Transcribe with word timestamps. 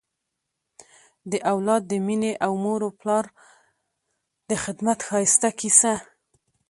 د 1.31 1.33
اولاد 1.51 1.83
د 1.91 1.93
مینې 2.05 2.33
او 2.45 2.51
مور 2.63 2.81
و 2.87 2.91
پلار 2.99 3.25
د 4.49 4.51
خدمت 4.63 4.99
ښایسته 5.07 5.49
کیسه 5.59 5.93